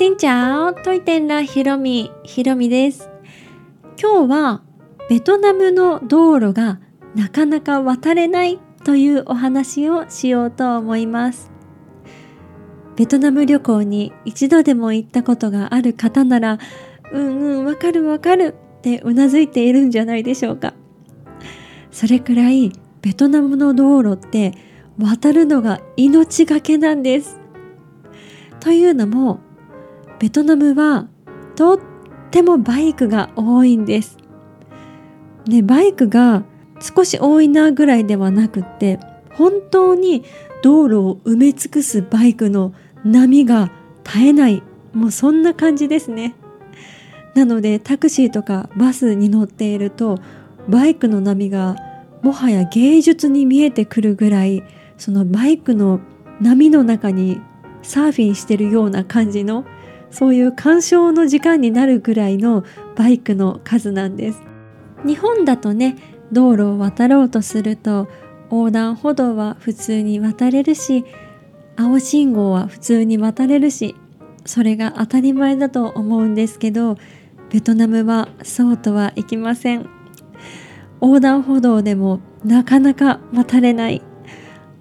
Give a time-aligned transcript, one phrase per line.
[0.00, 2.10] しんちゃおトイテンラひろみ。
[2.22, 3.10] ひろみです。
[4.00, 4.62] 今日は
[5.10, 6.80] ベトナムの道路が
[7.14, 11.52] なかなか渡れないというお話をしようと思います。
[12.96, 16.58] ベトナム旅行に一度でも行ったことがある方なら
[17.12, 20.72] うんうんわかるわかるってうなずいているんじゃないでしょうか。
[21.90, 22.72] それくらい
[23.02, 24.54] ベトナムの道路って
[24.98, 27.38] 渡るのが命がけなんです。
[28.60, 29.40] というのも
[30.20, 31.08] ベトナムは
[31.56, 31.78] とっ
[32.30, 34.18] てもバイクが多いんです。
[35.46, 36.44] ね、バイクが
[36.78, 39.00] 少し多いなぐらいではなくって
[39.32, 40.22] 本当に
[40.62, 43.72] 道路を埋め尽くすバイクの波が
[44.04, 46.34] 絶えないもうそんな感じですね。
[47.34, 50.18] なのでタクシーとかバスに乗っていると
[50.68, 51.76] バイクの波が
[52.20, 54.62] もはや芸術に見えてくるぐらい
[54.98, 56.00] そのバイクの
[56.42, 57.40] 波の中に
[57.80, 59.64] サーフィンしてるような感じの
[60.10, 62.64] そういう鑑賞の時間になるぐらいの
[62.96, 64.42] バイクの数なんです。
[65.06, 65.96] 日本だとね
[66.32, 68.08] 道路を渡ろうとすると
[68.50, 71.04] 横断歩道は普通に渡れるし
[71.76, 73.96] 青信号は普通に渡れるし
[74.44, 76.96] それが当たり前だと思うんですけど
[77.50, 79.88] ベトナムはそうとはいきません。
[81.02, 84.02] 横断歩道でもなかなか渡れない。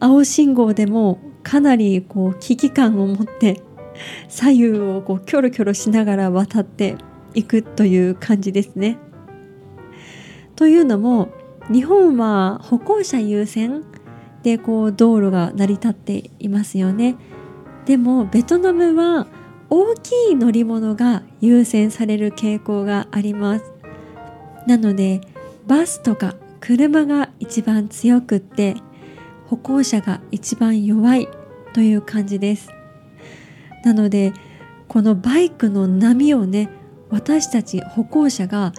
[0.00, 3.62] 青信号でもかなりこう危機感を持って
[4.28, 6.96] 左右をこうキョロキョロしながら渡って
[7.34, 8.98] いくという感じですね。
[10.56, 11.28] というのも
[11.70, 13.84] 日本は歩行者優先
[14.42, 17.16] でこう道路が成り立っていますよね。
[17.86, 19.26] でもベトナムは
[19.70, 23.72] 大きい乗り物が優先される傾向があります。
[24.66, 25.20] なので
[25.66, 28.76] バスとか車が一番強くって
[29.46, 31.28] 歩行者が一番弱い
[31.72, 32.77] という感じです。
[33.84, 34.32] なので
[34.88, 36.70] このバイクの波をね
[37.10, 38.72] 私たち歩行者が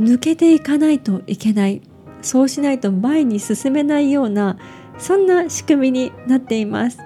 [0.00, 1.82] 抜けていかないといけない。
[2.22, 4.56] そうしないと前に進めないような
[4.96, 6.98] そんな仕組みになっています。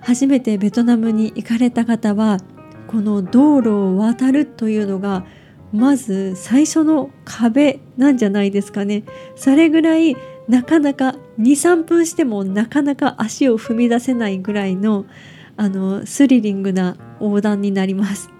[0.00, 2.38] 初めてベトナムに行かれた方は
[2.86, 5.24] この道路を渡るというのが
[5.72, 9.04] まず最初の壁なんじゃないですかね。
[9.34, 10.16] それぐらい
[10.48, 15.06] なかなか23分してもなかなか足を踏み出せないぐらいの
[15.56, 18.30] あのスリリングな横断になります。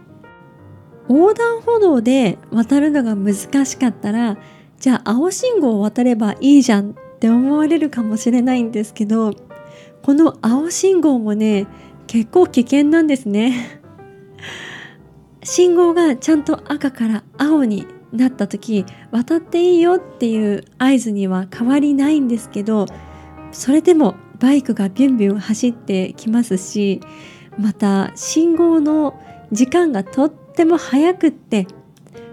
[1.08, 3.34] 横断歩道で渡るのが難
[3.66, 4.38] しかったら
[4.78, 9.32] じゃあ青信号を渡ればいいじゃんって思われるかもしれないんですけど
[10.02, 11.66] この青信号もね
[12.06, 13.80] 結構危険なんですね。
[15.44, 22.86] 信号がちゃんと赤から青になった時渡っていいよっていう合図には変わりないんですけど
[23.50, 27.00] それでもバイクがビュンビュン走ってきますし
[27.58, 29.22] また信号の
[29.52, 31.68] 時間がとっても速くって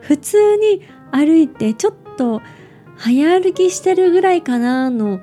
[0.02, 0.82] 普通に
[1.12, 2.42] 歩いてちょっと
[2.98, 5.20] 早歩きしてるぐらいかなの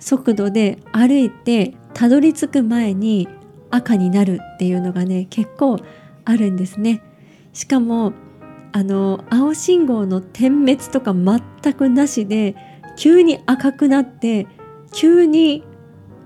[0.00, 3.28] 速度で歩いてたどり着く前に
[3.70, 5.78] 赤になるっていうのがね結構
[6.24, 7.02] あるんですね。
[7.52, 8.14] しかも
[8.72, 12.56] あの青信号の点滅とか全くなしで
[12.96, 14.46] 急に赤くなって
[14.92, 15.62] 急に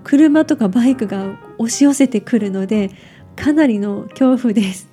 [0.07, 2.93] 車とかバイクが押し寄せてくるので
[3.35, 4.89] かなりの恐怖です。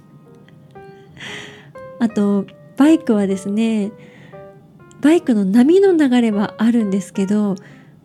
[1.99, 2.47] あと
[2.77, 3.91] バイクはですね
[5.01, 7.53] バイクの波の流れはあるんですけど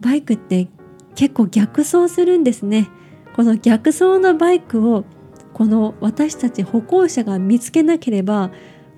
[0.01, 0.69] バイクって
[1.15, 2.91] 結構逆走するんですね。
[3.35, 5.07] この逆走のバイクを
[5.55, 8.51] この私たち歩行者が見つけなければ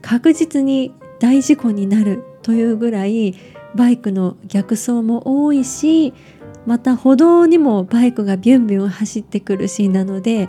[0.02, 3.36] 確実に大事故になるというぐらい
[3.76, 6.12] バイクの逆走も多いし
[6.70, 10.48] また歩道にもバイクがビュンビュン走ってくるシーンなので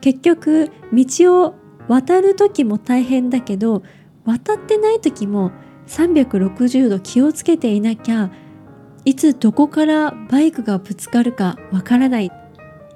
[0.00, 1.56] 結局道を
[1.88, 3.82] 渡る時も大変だけど
[4.24, 5.52] 渡ってない時も
[5.86, 8.30] 360度気をつけていなきゃ
[9.04, 12.32] いつどこからバイクがぶつかるかわからない。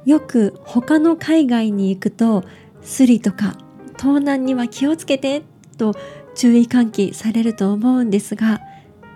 [0.06, 2.42] よく他の海外に行くと
[2.80, 3.54] スリとか
[3.98, 5.42] 盗難には気をつけて
[5.76, 5.92] と
[6.34, 8.62] 注意喚起されると思うんですが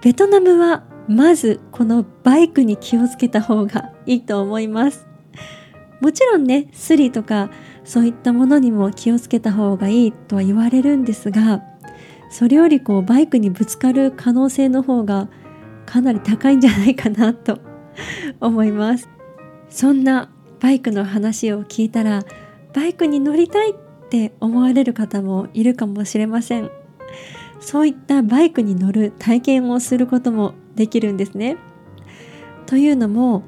[0.03, 5.07] ベトナムはまずこのバイクに気をつけた方がいいと思います。
[6.01, 7.51] もちろんねスリとか
[7.85, 11.63] そういったものにも気をつけた方がいいとは言われるんですが
[12.31, 15.29] それよりこうバイクにぶつかる可能性の方が
[15.87, 17.61] かなり高いんじゃないかなと
[18.41, 19.09] 思います。
[19.71, 20.31] そんな
[20.61, 22.25] バイクの話を聞いたら
[22.75, 23.75] バイクに乗りたいっ
[24.11, 26.71] て思われる方もいるかもしれません。
[27.61, 31.57] そういったバイクに乗る体験をすることもできるんですね。
[32.67, 33.43] というのも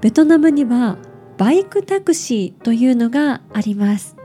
[0.00, 0.96] ベトナムには
[1.36, 4.16] バイクタクシーというのがあります。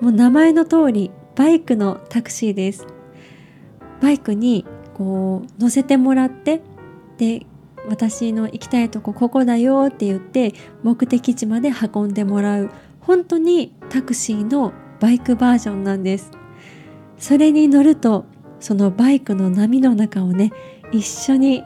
[0.00, 2.86] もう名前の通りバイクのタクシーです
[4.00, 6.60] バイクにこう乗せてもらって
[7.16, 7.46] で
[7.88, 10.52] 私の行きたいとこここだよって言って
[10.82, 12.70] 目的地まで運んでもらう
[13.00, 16.30] 本当にタクシーのバイクバージョンなんです
[17.18, 18.26] それに乗ると
[18.60, 20.52] そのバイクの波の中をね
[20.92, 21.64] 一緒に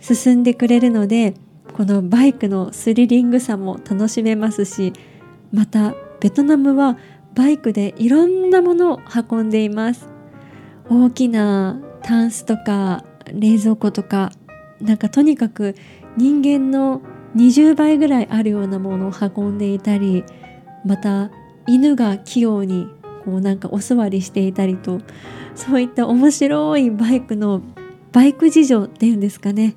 [0.00, 1.34] 進んでくれるので
[1.74, 4.92] このバイクのスリリングさも楽しめますし
[5.52, 6.98] またベトナムは
[7.34, 10.08] バイクでいろんなものを運んでいます。
[10.88, 14.32] 大きなタンスとか冷蔵庫とか
[14.80, 15.76] なんかとにかく
[16.16, 17.00] 人間の
[17.36, 20.24] 20倍ぐらいあるようなものを運んでいたり
[20.84, 21.30] また
[21.68, 22.88] 犬が器用に
[23.24, 25.00] こうなんかお座りしていたりと
[25.54, 27.62] そういった面白いバイクの
[28.12, 29.76] バイク事情っていうんですかね。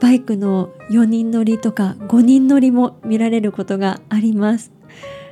[0.00, 4.72] バイクの4人乗りとか5人乗りも見られることがあります。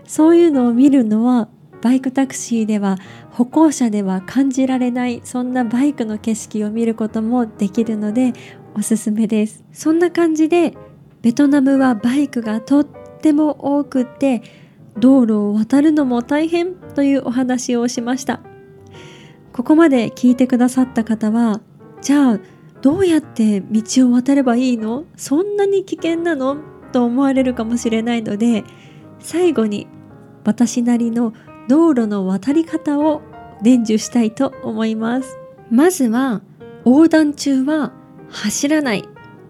[0.04, 1.48] そういうのを見るのは
[1.82, 2.98] バイクタクシーでは
[3.30, 8.32] 歩行者では感じられないそんなバイクの景色を見ることもできるので
[8.74, 9.64] おすすめです。
[9.72, 10.74] そんな感じで
[11.22, 14.42] ベトナムはバイクがとっても多くって
[14.98, 18.40] 道路を渡るのも大変というお話をしました。
[19.52, 21.60] ここまで聞いてくださった方は
[22.08, 22.40] じゃあ
[22.80, 25.04] どうやって道を渡ればいいの？
[25.14, 26.56] そんなに危険なの？
[26.90, 28.64] と思われるかもしれないので
[29.18, 29.86] 最後に
[30.42, 31.34] 私なりの
[31.68, 33.20] 道路の渡り方を
[33.62, 35.36] 伝授したいと思います。
[35.70, 36.40] まずは
[36.86, 37.92] 横断中は
[38.30, 39.06] 走らない。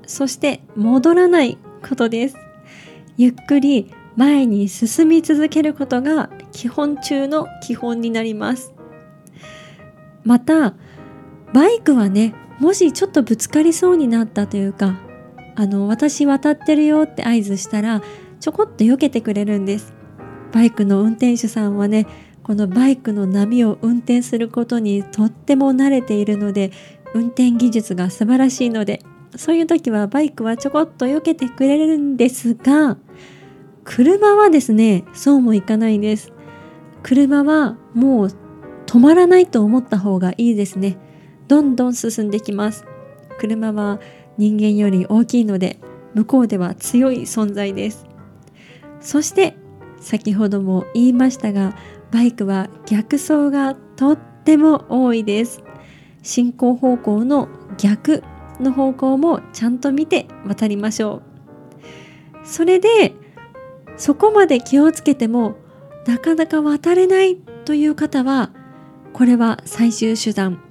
[0.09, 1.59] そして戻らない
[1.89, 2.37] ことです。
[3.17, 8.75] ゆっくり前に進み続けることが基本中の基本になります。
[10.25, 10.75] また
[11.55, 14.99] バイクはねもしちょっとぶつかりそうになったというか
[15.55, 18.03] あの私渡ってるよって合図したら
[18.41, 19.93] ちょこっと避けてくれるんです。
[20.53, 22.07] バイクの運転手さんはね
[22.43, 26.71] このバイクの波を運転することにとっても慣れているので
[27.13, 29.03] 運転技術が素晴らしいので
[29.37, 32.97] そういう時はバイクはちょこっと避けてくれるんですが
[33.85, 36.33] 車はですねそうもいかないんです。
[37.03, 38.31] 車はもう
[38.87, 40.99] 止まらないと思った方がいいですね。
[41.49, 42.85] どんどん進んできます。
[43.39, 44.01] 車は
[44.37, 45.81] 人間より大きいので
[46.15, 48.07] 向こうでは強い存在です。
[49.01, 49.57] そして
[50.01, 51.77] 先ほども言いましたが
[52.11, 55.63] バイクは逆走がとっても多いです。
[56.23, 57.49] 進行方向の
[57.79, 58.23] 逆
[58.61, 61.23] の方向もちゃんと見て渡りましょ
[62.45, 62.47] う。
[62.47, 63.15] それで
[63.97, 65.57] そこまで気をつけても
[66.07, 68.51] なかなか渡れないという方は
[69.13, 70.68] これは最終手段。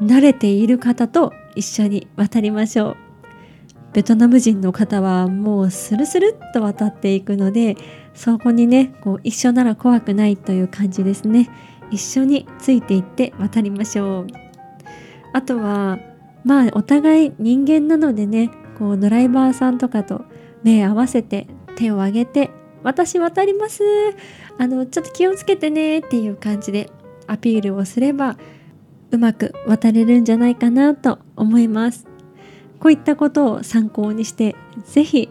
[0.00, 2.96] 慣れている方と一緒に渡りましょう。
[3.92, 7.76] ベトナム人の方はもうスルスルっと渡っていくので
[8.14, 11.48] そこにねこう一緒なら怖くないという感じですね。
[11.90, 14.26] 一緒についていって渡りましょう。
[15.32, 15.98] あとは
[16.44, 20.24] まあお互い人間なのでねこうドライバーさんとかと
[20.62, 21.46] 目合わせて
[21.76, 22.50] 手を挙げて
[22.82, 23.82] 私渡ります。
[24.58, 26.90] あのちょっと気をつけてねっていう感じで
[27.26, 28.36] アピールをすれば
[29.10, 32.06] うまく渡れるんじゃないかなと思います。
[32.78, 35.30] こういったことを参考にして是非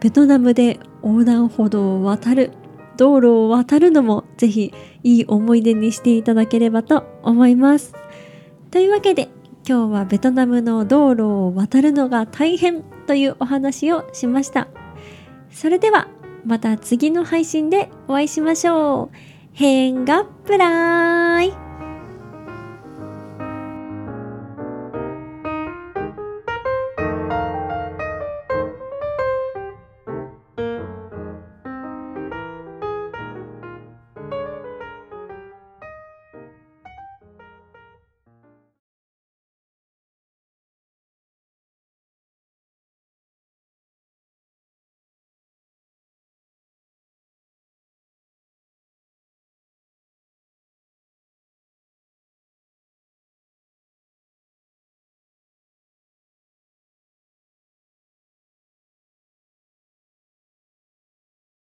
[0.00, 2.52] ベトナムで横断歩道を渡る
[2.96, 7.94] 道路を渡るのも是非いい思い出にしていただければと思います。
[8.70, 9.28] というわけで
[9.66, 14.68] 今日はベトナムの道路を渡るのが大変というお話をしました。
[15.50, 16.08] それでは
[16.44, 19.16] また次の配信でお会いしましょう。
[19.52, 21.61] 変がプライ